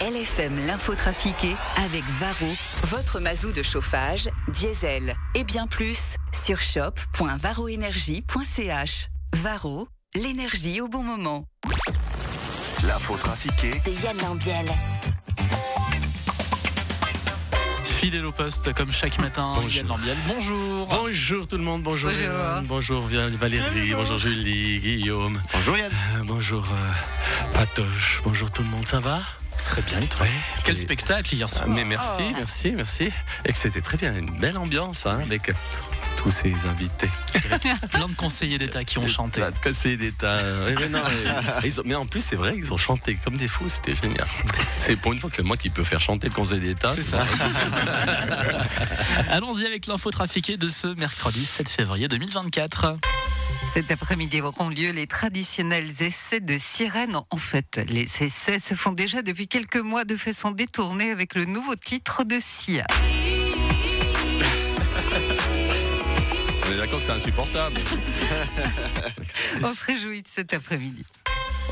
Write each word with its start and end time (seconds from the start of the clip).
LFM 0.00 0.66
l'info 0.66 0.94
trafiquée 0.94 1.54
avec 1.84 2.02
Varro, 2.20 2.54
votre 2.88 3.18
mazou 3.18 3.50
de 3.52 3.62
chauffage, 3.62 4.28
diesel 4.48 5.16
et 5.34 5.42
bien 5.44 5.66
plus 5.66 6.16
sur 6.32 6.60
shop.varroénergie.ch. 6.60 9.08
Varro, 9.36 9.88
l'énergie 10.14 10.80
au 10.82 10.88
bon 10.88 11.02
moment. 11.02 11.46
L'info 12.86 13.16
trafiquée 13.16 13.72
de 13.86 13.90
Yann 14.04 14.18
Lambiel. 14.18 14.66
Fidèle 17.84 18.26
au 18.26 18.32
poste 18.32 18.74
comme 18.74 18.92
chaque 18.92 19.18
matin, 19.18 19.52
Bonjour. 19.56 19.70
Yann 19.72 19.86
Lambiel. 19.88 20.16
Bonjour. 20.28 20.86
Bonjour 20.88 21.48
tout 21.48 21.56
le 21.56 21.64
monde, 21.64 21.82
bonjour 21.82 22.10
Bonjour. 22.10 22.26
Yann, 22.28 22.66
bonjour 22.66 23.00
Valérie, 23.00 23.94
bonjour 23.94 24.18
Julie, 24.18 24.78
Guillaume, 24.80 25.40
Bonjour 25.54 25.78
Yann. 25.78 25.90
euh, 26.16 26.20
bonjour 26.24 26.64
euh, 26.70 26.92
Patoche, 27.54 28.20
bonjour 28.24 28.50
tout 28.50 28.62
le 28.62 28.68
monde, 28.68 28.86
ça 28.86 29.00
va? 29.00 29.20
Très 29.64 29.82
bien, 29.82 30.00
et 30.00 30.06
toi 30.06 30.22
Ouais. 30.22 30.30
Quel 30.64 30.76
Et- 30.76 30.80
spectacle 30.80 31.34
hier 31.34 31.48
soir 31.48 31.64
Ah, 31.66 31.70
Mais 31.72 31.84
merci, 31.84 32.22
merci, 32.34 32.72
merci. 32.72 33.08
Et 33.44 33.52
que 33.52 33.58
c'était 33.58 33.80
très 33.80 33.96
bien, 33.96 34.14
une 34.16 34.30
belle 34.38 34.58
ambiance 34.58 35.06
hein, 35.06 35.20
avec 35.22 35.50
tous 36.16 36.30
ces 36.30 36.52
invités. 36.66 37.08
Plein 37.90 38.08
de 38.08 38.14
conseillers 38.16 38.58
d'État 38.58 38.84
qui 38.84 38.98
ont 38.98 39.06
chanté. 39.06 39.40
Plein 39.40 39.50
de 39.50 39.56
conseillers 39.62 39.96
d'État. 39.96 40.38
Mais, 41.84 41.94
en 41.94 42.06
plus, 42.06 42.24
c'est 42.24 42.36
vrai, 42.36 42.54
ils 42.56 42.72
ont 42.72 42.76
chanté 42.78 43.16
comme 43.22 43.36
des 43.36 43.48
fous, 43.48 43.68
c'était 43.68 43.94
génial. 43.94 44.26
C'est 44.80 44.96
pour 44.96 45.12
une 45.12 45.18
fois 45.18 45.30
que 45.30 45.36
c'est 45.36 45.42
moi 45.42 45.56
qui 45.56 45.70
peux 45.70 45.84
faire 45.84 46.00
chanter 46.00 46.28
le 46.28 46.34
conseil 46.34 46.60
d'État. 46.60 46.92
C'est 46.96 47.02
ça. 47.02 47.20
Allons-y 49.30 49.66
avec 49.66 49.86
l'info 49.86 50.10
trafiquée 50.10 50.56
de 50.56 50.68
ce 50.68 50.86
mercredi 50.88 51.44
7 51.44 51.70
février 51.70 52.08
2024. 52.08 52.96
Cet 53.72 53.90
après-midi 53.90 54.40
auront 54.40 54.68
lieu 54.68 54.90
les 54.90 55.06
traditionnels 55.06 55.90
essais 56.00 56.40
de 56.40 56.56
sirènes. 56.56 57.18
En 57.30 57.36
fait, 57.36 57.80
les 57.88 58.08
essais 58.22 58.58
se 58.58 58.74
font 58.74 58.92
déjà 58.92 59.22
depuis 59.22 59.48
quelques 59.48 59.76
mois 59.76 60.04
de 60.04 60.16
façon 60.16 60.50
détournée 60.50 61.10
avec 61.10 61.34
le 61.34 61.44
nouveau 61.44 61.74
titre 61.76 62.24
de 62.24 62.38
Sia. 62.40 62.86
On 66.66 66.72
est 66.72 66.76
d'accord 66.76 67.00
que 67.00 67.04
c'est 67.04 67.12
insupportable. 67.12 67.80
On 69.62 69.72
se 69.72 69.84
réjouit 69.84 70.22
de 70.22 70.28
cet 70.28 70.54
après-midi. 70.54 71.04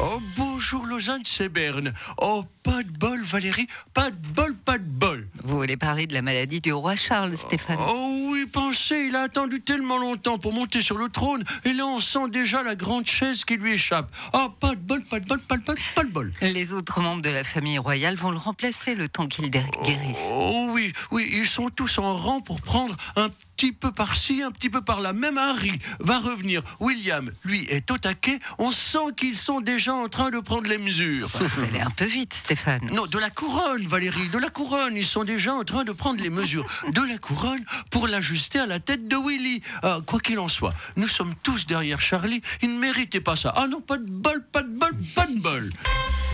Oh, 0.00 0.20
bonjour 0.36 0.84
Lausanne, 0.86 1.22
c'est 1.24 1.48
Berne. 1.48 1.92
Oh, 2.18 2.44
pas 2.62 2.82
de 2.82 2.90
bol 2.90 3.22
Valérie, 3.22 3.68
pas 3.92 4.10
de 4.10 4.16
bol, 4.16 4.54
pas 4.56 4.78
de 4.78 4.84
bol. 4.84 5.13
Vous 5.44 5.58
voulez 5.58 5.76
parler 5.76 6.06
de 6.06 6.14
la 6.14 6.22
maladie 6.22 6.60
du 6.60 6.72
roi 6.72 6.96
Charles, 6.96 7.36
Stéphane 7.36 7.76
Oh 7.78 8.28
oui, 8.30 8.46
pensez, 8.46 9.08
il 9.08 9.14
a 9.14 9.22
attendu 9.22 9.60
tellement 9.60 9.98
longtemps 9.98 10.38
pour 10.38 10.54
monter 10.54 10.80
sur 10.80 10.96
le 10.96 11.10
trône, 11.10 11.44
et 11.66 11.74
là 11.74 11.84
on 11.86 12.00
sent 12.00 12.30
déjà 12.30 12.62
la 12.62 12.74
grande 12.74 13.06
chaise 13.06 13.44
qui 13.44 13.56
lui 13.56 13.74
échappe. 13.74 14.10
Oh, 14.32 14.48
pas 14.58 14.74
de 14.74 14.80
bol, 14.80 15.02
pas 15.04 15.20
de 15.20 15.26
bol, 15.26 15.38
pas 15.40 15.58
de 15.58 15.62
bol, 15.62 15.76
pas 15.94 16.04
de 16.04 16.10
bol. 16.10 16.32
Les 16.40 16.72
autres 16.72 16.98
membres 17.02 17.20
de 17.20 17.28
la 17.28 17.44
famille 17.44 17.76
royale 17.76 18.16
vont 18.16 18.30
le 18.30 18.38
remplacer 18.38 18.94
le 18.94 19.06
temps 19.06 19.26
qu'il 19.26 19.50
guérisse. 19.50 20.18
Oh 20.30 20.70
oui, 20.70 20.94
oui, 21.10 21.30
ils 21.30 21.46
sont 21.46 21.68
tous 21.68 21.98
en 21.98 22.16
rang 22.16 22.40
pour 22.40 22.62
prendre 22.62 22.96
un 23.16 23.28
petit 23.56 23.72
peu 23.72 23.92
par-ci, 23.92 24.42
un 24.42 24.50
petit 24.50 24.70
peu 24.70 24.82
par-là. 24.82 25.12
Même 25.12 25.38
Harry 25.38 25.78
va 26.00 26.18
revenir. 26.18 26.62
William, 26.80 27.30
lui, 27.44 27.64
est 27.70 27.90
au 27.90 27.98
taquet. 27.98 28.38
On 28.58 28.72
sent 28.72 29.12
qu'ils 29.16 29.36
sont 29.36 29.60
déjà 29.60 29.94
en 29.94 30.08
train 30.08 30.30
de 30.30 30.40
prendre 30.40 30.68
les 30.68 30.78
mesures. 30.78 31.30
Vous 31.38 31.62
allez 31.62 31.80
un 31.80 31.90
peu 31.90 32.04
vite, 32.04 32.34
Stéphane. 32.34 32.88
Non, 32.92 33.06
de 33.06 33.18
la 33.18 33.30
couronne, 33.30 33.86
Valérie, 33.86 34.28
de 34.28 34.38
la 34.38 34.50
couronne. 34.50 34.96
Ils 34.96 35.06
sont 35.06 35.24
déjà 35.24 35.54
en 35.54 35.64
train 35.64 35.84
de 35.84 35.92
prendre 35.92 36.22
les 36.22 36.30
mesures 36.30 36.66
de 36.90 37.00
la 37.00 37.18
couronne 37.18 37.64
pour 37.90 38.08
l'ajuster 38.08 38.58
à 38.58 38.66
la 38.66 38.80
tête 38.80 39.08
de 39.08 39.16
Willy. 39.16 39.62
Ah, 39.82 39.98
quoi 40.04 40.20
qu'il 40.20 40.38
en 40.38 40.48
soit, 40.48 40.74
nous 40.96 41.08
sommes 41.08 41.34
tous 41.42 41.66
derrière 41.66 42.00
Charlie. 42.00 42.42
Il 42.62 42.74
ne 42.74 42.78
méritait 42.78 43.20
pas 43.20 43.36
ça. 43.36 43.52
Ah 43.56 43.66
non, 43.68 43.80
pas 43.80 43.98
de 43.98 44.10
bol, 44.10 44.44
pas 44.52 44.62
de 44.62 44.68
bol, 44.68 44.92
pas 45.14 45.26
de 45.26 45.38
bol. 45.38 45.72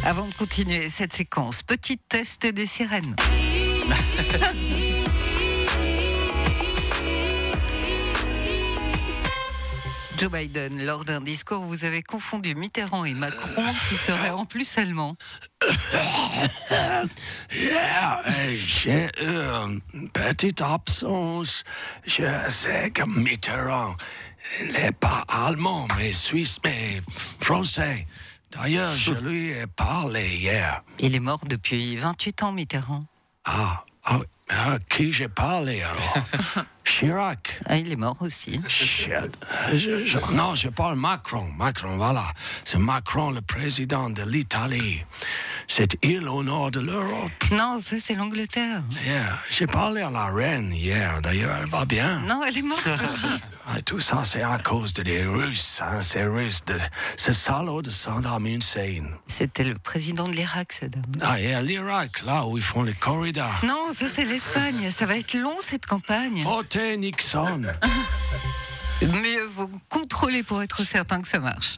Avant 0.05 0.27
de 0.27 0.35
continuer 0.35 0.89
cette 0.89 1.13
séquence, 1.13 1.63
petit 1.63 1.99
test 1.99 2.47
des 2.47 2.67
sirènes. 2.67 3.17
Joe 10.21 10.31
Biden, 10.31 10.85
lors 10.85 11.07
d'un 11.07 11.23
discours, 11.23 11.65
vous 11.65 11.87
avez 11.87 12.03
confondu 12.03 12.55
Mitterrand 12.55 13.07
et 13.07 13.15
Macron, 13.15 13.65
qui 13.89 13.95
seraient 13.95 14.29
en 14.29 14.45
plus 14.45 14.77
allemands. 14.77 15.17
Yeah, 17.51 18.21
j'ai 18.55 19.09
une 19.23 19.81
petite 20.13 20.61
absence. 20.61 21.65
Je 22.05 22.25
sais 22.51 22.91
que 22.91 23.09
Mitterrand 23.09 23.97
n'est 24.75 24.93
pas 24.93 25.25
allemand, 25.27 25.89
mais 25.97 26.13
suisse, 26.13 26.59
mais 26.65 27.01
français. 27.41 28.07
D'ailleurs, 28.53 28.95
je 28.97 29.15
lui 29.27 29.53
ai 29.53 29.67
parlé 29.67 30.37
hier. 30.37 30.83
Il 30.99 31.15
est 31.15 31.21
mort 31.21 31.47
depuis 31.47 31.97
28 31.97 32.43
ans, 32.43 32.53
Mitterrand. 32.53 33.05
Ah, 33.47 33.85
ah. 34.05 34.21
Ah, 34.53 34.79
qui 34.89 35.13
j'ai 35.13 35.29
parlé 35.29 35.81
alors? 35.81 36.67
Chirac. 36.85 37.61
Ah, 37.67 37.77
il 37.77 37.93
est 37.93 37.97
mort 37.97 38.17
aussi. 38.21 38.61
Shit. 38.67 39.15
Je- 39.73 40.05
je- 40.05 40.33
non, 40.35 40.57
je 40.57 40.69
parle 40.69 40.97
Macron. 40.97 41.47
Macron, 41.57 41.97
voilà. 41.97 42.25
C'est 42.65 42.79
Macron, 42.79 43.31
le 43.31 43.43
président 43.43 44.11
de 44.11 44.23
l'Italie. 44.25 45.05
Cette 45.73 46.05
île 46.05 46.29
au 46.29 46.43
nord 46.43 46.73
de 46.73 46.81
l'Europe. 46.81 47.31
Non, 47.53 47.79
ça 47.81 48.01
c'est 48.01 48.17
l'Angleterre. 48.17 48.83
Yeah. 49.07 49.39
J'ai 49.51 49.69
parlé 49.69 50.01
à 50.01 50.11
la 50.11 50.27
reine 50.27 50.73
hier, 50.73 51.21
d'ailleurs, 51.23 51.57
elle 51.63 51.69
va 51.69 51.85
bien. 51.85 52.19
Non, 52.27 52.43
elle 52.45 52.59
est 52.59 52.63
morte 52.63 52.85
aussi. 52.87 53.27
Ah, 53.73 53.81
tout 53.83 54.01
ça, 54.01 54.25
c'est 54.25 54.43
à 54.43 54.59
cause 54.59 54.93
de 54.95 55.05
des 55.05 55.25
Russes, 55.25 55.81
hein, 55.81 56.03
ces 56.03 56.25
Russes, 56.25 56.65
de 56.65 56.77
ce 57.17 57.33
salaud 57.33 57.83
de 57.83 57.91
Saddam 57.93 58.45
Hussein. 58.45 59.05
C'était 59.29 59.63
le 59.63 59.77
président 59.77 60.27
de 60.27 60.33
l'Irak, 60.33 60.81
dame. 60.89 61.05
Ah, 61.21 61.41
et 61.41 61.55
à 61.55 61.63
l'Irak, 61.63 62.23
là 62.25 62.45
où 62.47 62.57
ils 62.57 62.65
font 62.65 62.83
les 62.83 62.95
corridors. 62.95 63.61
Non, 63.63 63.93
ça 63.95 64.09
c'est 64.09 64.25
l'Espagne. 64.25 64.91
Ça 64.91 65.07
va 65.07 65.17
être 65.17 65.35
long 65.35 65.55
cette 65.61 65.87
campagne. 65.87 66.43
Votez 66.43 66.97
Nixon. 66.97 67.63
Mieux 69.03 69.47
vaut 69.47 69.71
contrôler 69.89 70.43
pour 70.43 70.61
être 70.65 70.83
certain 70.83 71.23
que 71.23 71.29
ça 71.29 71.39
marche. 71.39 71.77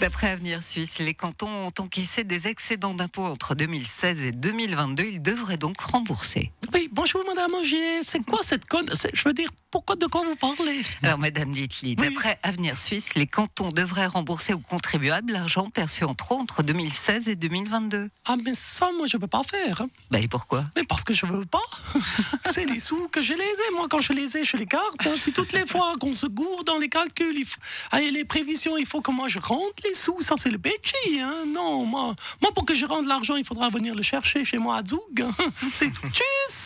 D'après 0.00 0.30
Avenir 0.30 0.62
Suisse, 0.62 1.00
les 1.00 1.12
cantons 1.12 1.66
ont 1.66 1.72
encaissé 1.80 2.22
des 2.22 2.46
excédents 2.46 2.94
d'impôts 2.94 3.24
entre 3.24 3.56
2016 3.56 4.26
et 4.26 4.32
2022. 4.32 5.02
Ils 5.02 5.22
devraient 5.22 5.56
donc 5.56 5.80
rembourser. 5.80 6.52
Oui, 6.74 6.88
bonjour 6.92 7.22
Madame 7.26 7.54
Augier, 7.54 8.02
c'est 8.04 8.22
quoi 8.24 8.40
cette 8.42 8.66
conne? 8.66 8.88
Je 9.14 9.22
veux 9.24 9.32
dire, 9.32 9.48
pourquoi 9.70 9.96
de 9.96 10.04
quoi 10.06 10.22
vous 10.24 10.36
parlez? 10.36 10.82
Alors, 11.02 11.18
Madame 11.18 11.50
Litli, 11.52 11.96
d'après 11.96 12.38
Avenir 12.42 12.78
Suisse, 12.78 13.14
les 13.14 13.26
cantons 13.26 13.70
devraient 13.70 14.06
rembourser 14.06 14.52
aux 14.52 14.58
contribuables 14.58 15.32
l'argent 15.32 15.70
perçu 15.70 16.04
en 16.04 16.14
trop 16.14 16.36
entre 16.38 16.62
2016 16.62 17.26
et 17.28 17.36
2022. 17.36 18.10
Ah 18.26 18.36
mais 18.44 18.52
ça, 18.54 18.90
moi 18.96 19.06
je 19.06 19.16
peux 19.16 19.26
pas 19.26 19.42
faire. 19.44 19.82
Bah, 20.10 20.20
et 20.20 20.28
pourquoi? 20.28 20.64
Mais 20.76 20.84
parce 20.84 21.04
que 21.04 21.14
je 21.14 21.24
veux 21.24 21.46
pas. 21.46 21.62
c'est 22.50 22.66
les 22.66 22.80
sous 22.80 23.08
que 23.08 23.22
je 23.22 23.32
les 23.32 23.40
ai. 23.42 23.74
Moi, 23.74 23.86
quand 23.88 24.02
je 24.02 24.12
les 24.12 24.36
ai, 24.36 24.44
je 24.44 24.58
les 24.58 24.66
garde. 24.66 24.94
hein. 25.06 25.14
C'est 25.16 25.32
toutes 25.32 25.52
les 25.52 25.66
fois 25.66 25.94
qu'on 25.98 26.12
se 26.12 26.26
gourde 26.26 26.66
dans 26.66 26.78
les 26.78 26.90
calculs. 26.90 27.36
Il 27.38 27.46
faut... 27.46 27.60
Allez, 27.92 28.10
les 28.10 28.24
prévisions, 28.26 28.76
il 28.76 28.86
faut 28.86 29.00
que 29.00 29.10
moi 29.10 29.28
je 29.28 29.38
rentre 29.38 29.82
les 29.84 29.94
sous. 29.94 30.20
Ça, 30.20 30.34
c'est 30.36 30.50
le 30.50 30.58
béchi. 30.58 31.18
Hein. 31.20 31.32
Non, 31.46 31.86
moi, 31.86 32.14
moi, 32.42 32.52
pour 32.52 32.66
que 32.66 32.74
je 32.74 32.84
rende 32.84 33.06
l'argent, 33.06 33.36
il 33.36 33.44
faudra 33.44 33.70
venir 33.70 33.94
le 33.94 34.02
chercher 34.02 34.44
chez 34.44 34.58
moi 34.58 34.76
à 34.76 34.84
Zoug. 34.84 35.24
C'est 35.72 35.90
tchuss 35.90 36.57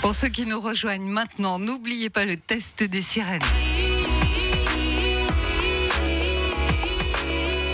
Pour 0.00 0.14
ceux 0.14 0.28
qui 0.28 0.46
nous 0.46 0.60
rejoignent 0.60 1.08
maintenant, 1.08 1.58
n'oubliez 1.58 2.10
pas 2.10 2.24
le 2.24 2.36
test 2.36 2.82
des 2.82 3.02
sirènes. 3.02 3.42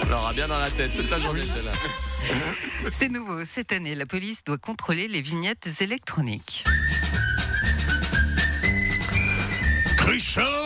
On 0.02 0.08
l'aura 0.08 0.32
bien 0.32 0.48
dans 0.48 0.58
la 0.58 0.70
tête 0.70 0.92
toute 0.96 1.10
la 1.10 1.18
journée, 1.18 1.46
celle-là. 1.46 1.72
C'est 2.92 3.08
nouveau, 3.08 3.44
cette 3.44 3.72
année, 3.72 3.94
la 3.94 4.06
police 4.06 4.44
doit 4.44 4.58
contrôler 4.58 5.08
les 5.08 5.20
vignettes 5.20 5.68
électroniques. 5.80 6.64
Cruchot 9.96 10.61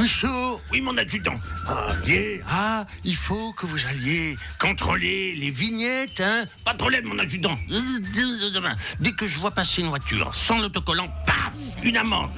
Cruchot 0.00 0.62
Oui, 0.72 0.80
mon 0.80 0.96
adjudant. 0.96 1.38
Ah, 1.68 1.92
bien. 2.06 2.38
Ah, 2.48 2.86
il 3.04 3.14
faut 3.14 3.52
que 3.52 3.66
vous 3.66 3.86
alliez 3.86 4.34
contrôler 4.58 5.34
les 5.34 5.50
vignettes, 5.50 6.22
hein 6.22 6.46
Pas 6.64 6.72
de 6.72 6.78
problème, 6.78 7.04
mon 7.04 7.18
adjudant. 7.18 7.58
Dès 8.98 9.12
que 9.12 9.26
je 9.28 9.38
vois 9.38 9.50
passer 9.50 9.82
une 9.82 9.90
voiture 9.90 10.34
sans 10.34 10.58
l'autocollant, 10.58 11.06
paf 11.26 11.54
Une 11.82 11.98
amende. 11.98 12.30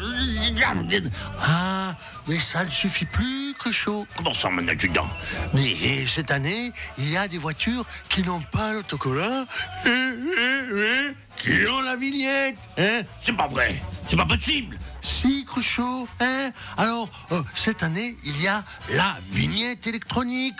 Ah, 1.40 1.94
mais 2.26 2.40
ça 2.40 2.64
ne 2.64 2.70
suffit 2.70 3.06
plus, 3.06 3.54
Cruchot. 3.56 4.08
Comment 4.16 4.34
ça, 4.34 4.50
mon 4.50 4.66
adjudant? 4.66 5.06
Mais 5.54 6.04
cette 6.06 6.32
année, 6.32 6.72
il 6.98 7.12
y 7.12 7.16
a 7.16 7.28
des 7.28 7.38
voitures 7.38 7.84
qui 8.08 8.24
n'ont 8.24 8.42
pas 8.42 8.72
l'autocollant. 8.72 9.46
Et, 9.86 9.88
et, 9.88 10.80
et, 10.80 11.14
qui 11.38 11.66
ont 11.68 11.80
la 11.80 11.96
vignette, 11.96 12.56
hein 12.78 13.02
C'est 13.18 13.36
pas 13.36 13.46
vrai, 13.46 13.80
c'est 14.12 14.18
pas 14.18 14.26
possible. 14.26 14.78
Si, 15.00 15.46
Cruchot, 15.46 16.06
hein 16.20 16.50
Alors, 16.76 17.08
euh, 17.32 17.40
cette 17.54 17.82
année, 17.82 18.18
il 18.24 18.42
y 18.42 18.46
a 18.46 18.62
la 18.92 19.16
vignette 19.30 19.86
électronique. 19.86 20.56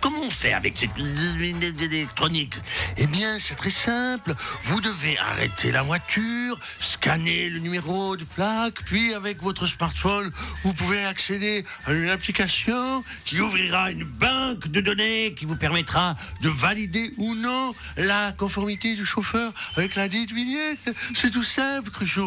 Comment 0.00 0.22
on 0.22 0.30
fait 0.30 0.54
avec 0.54 0.78
cette 0.78 0.94
vignette 0.96 1.82
électronique? 1.82 2.54
Eh 2.96 3.06
bien, 3.06 3.38
c'est 3.38 3.54
très 3.54 3.68
simple. 3.68 4.32
Vous 4.62 4.80
devez 4.80 5.18
arrêter 5.18 5.70
la 5.72 5.82
voiture, 5.82 6.58
scanner 6.78 7.50
le 7.50 7.58
numéro 7.58 8.16
de 8.16 8.24
plaque, 8.24 8.82
puis 8.86 9.12
avec 9.12 9.42
votre 9.42 9.66
smartphone, 9.66 10.30
vous 10.62 10.72
pouvez 10.72 11.04
accéder 11.04 11.66
à 11.84 11.92
une 11.92 12.08
application 12.08 13.04
qui 13.26 13.42
ouvrira 13.42 13.90
une 13.90 14.04
banque 14.04 14.68
de 14.68 14.80
données 14.80 15.34
qui 15.36 15.44
vous 15.44 15.56
permettra 15.56 16.16
de 16.40 16.48
valider 16.48 17.12
ou 17.18 17.34
non 17.34 17.74
la 17.98 18.32
conformité 18.32 18.94
du 18.94 19.04
chauffeur 19.04 19.52
avec 19.76 19.96
la 19.96 20.08
dite 20.08 20.32
vignette. 20.32 20.96
C'est 21.12 21.30
tout 21.30 21.42
simple, 21.42 21.90
Cruchot. 21.90 22.21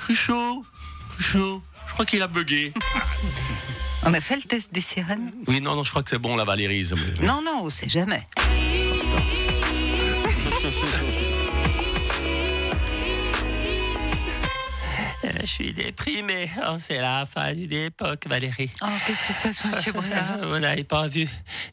Cruchot, 0.00 0.64
Cruchot, 1.14 1.62
je 1.86 1.92
crois 1.92 2.06
qu'il 2.06 2.22
a 2.22 2.28
bugué. 2.28 2.72
On 4.04 4.14
a 4.14 4.20
fait 4.20 4.36
le 4.36 4.42
test 4.42 4.72
des 4.72 4.80
sirènes 4.80 5.32
Oui, 5.46 5.60
non, 5.60 5.76
non, 5.76 5.84
je 5.84 5.90
crois 5.90 6.02
que 6.02 6.10
c'est 6.10 6.18
bon, 6.18 6.34
la 6.34 6.44
Valérise. 6.44 6.92
Non, 7.22 7.40
non, 7.40 7.60
on 7.62 7.70
sait 7.70 7.88
jamais. 7.88 8.26
Je 15.42 15.46
suis 15.48 15.72
déprimé. 15.72 16.48
Oh, 16.68 16.76
c'est 16.78 17.00
la 17.00 17.26
fin 17.26 17.52
d'une 17.52 17.72
époque, 17.72 18.26
Valérie. 18.28 18.70
Oh, 18.80 18.86
qu'est-ce 19.06 19.24
qui 19.26 19.32
se 19.32 19.38
passe, 19.40 19.64
monsieur 19.64 19.92
Brella 19.92 20.38
Vous 20.42 20.58
n'avez 20.60 20.84
pas 20.84 21.08
vu. 21.08 21.28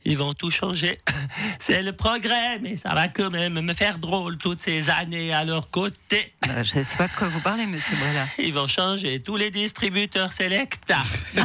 Ils 0.06 0.18
vont 0.18 0.34
tout 0.34 0.50
changer. 0.50 0.98
C'est 1.60 1.84
le 1.84 1.94
progrès, 1.94 2.58
mais 2.62 2.76
ça 2.78 2.96
va 2.96 3.08
quand 3.10 3.30
même 3.30 3.60
me 3.60 3.74
faire 3.76 4.00
drôle 4.00 4.38
toutes 4.38 4.62
ces 4.62 4.90
années 4.90 5.34
à 5.34 5.44
leur 5.44 5.70
côté. 5.70 6.34
Euh, 6.48 6.64
Je 6.64 6.80
ne 6.80 6.84
sais 6.84 6.96
pas 6.98 7.08
de 7.08 7.14
quoi 7.14 7.28
vous 7.28 7.42
parlez, 7.42 7.68
monsieur 7.68 7.96
Brella. 7.98 8.26
Ils 8.40 8.54
vont 8.54 8.66
changer 8.68 9.22
tous 9.22 9.36
les 9.36 9.52
distributeurs 9.52 10.32
Selecta. 10.34 11.00
Ah, 11.38 11.44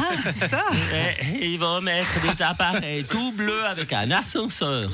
ça? 0.49 0.63
Et 1.35 1.51
ils 1.51 1.59
vont 1.59 1.79
mettre 1.81 2.21
des 2.21 2.41
appareils 2.41 3.03
tout 3.05 3.33
bleus 3.33 3.65
avec 3.65 3.93
un 3.93 4.09
ascenseur. 4.11 4.89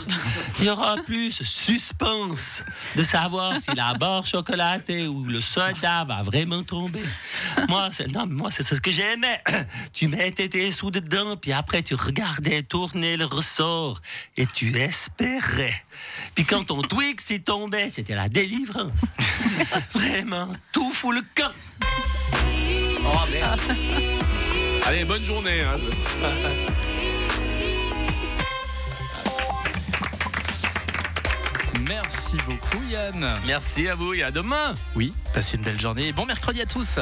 Il 0.60 0.66
y 0.66 0.70
aura 0.70 0.96
plus 0.98 1.32
suspense 1.44 2.64
de 2.96 3.04
savoir 3.04 3.60
si 3.62 3.74
la 3.76 3.94
barre 3.94 4.26
chocolatée 4.26 5.08
ou 5.08 5.24
le 5.26 5.40
soda 5.40 6.04
va 6.04 6.24
vraiment 6.24 6.64
tomber. 6.64 7.04
Moi, 7.70 7.90
c'est, 7.92 8.08
non, 8.08 8.26
moi, 8.28 8.50
c'est 8.52 8.64
ce 8.64 8.76
que 8.82 8.92
j'aimais. 8.92 9.42
Tu 9.94 10.08
mettais 10.08 10.50
tes 10.50 10.72
sous 10.72 10.92
dedans, 10.92 11.38
puis 11.38 11.52
après, 11.52 11.84
tu 11.84 11.96
regardais 11.96 12.64
tourner 12.64 13.18
le 13.18 13.26
ressort 13.26 14.00
et 14.38 14.46
tu 14.46 14.78
espérais. 14.78 15.84
Puis 16.36 16.46
quand 16.46 16.64
ton 16.66 16.82
Twix 16.82 17.30
y 17.30 17.42
tombait, 17.42 17.90
c'était 17.90 18.16
la 18.16 18.30
délivrance. 18.30 19.02
Vraiment, 19.94 20.48
tout 20.72 20.92
fout 20.92 21.14
le 21.16 21.22
camp. 21.36 21.52
Oh, 23.04 23.32
merde. 23.32 23.60
Allez, 24.86 25.06
bonne 25.06 25.24
journée. 25.26 25.62
hein. 25.62 25.78
Merci 31.88 32.38
beaucoup 32.46 32.84
Yann. 32.90 33.34
Merci 33.46 33.88
à 33.88 33.96
vous 33.96 34.14
et 34.14 34.24
à 34.24 34.32
demain. 34.32 34.76
Oui, 34.96 35.14
passez 35.34 35.58
une 35.58 35.64
belle 35.64 35.80
journée 35.80 36.10
et 36.10 36.14
bon 36.14 36.26
mercredi 36.26 36.62
à 36.62 36.66
tous. 36.66 37.00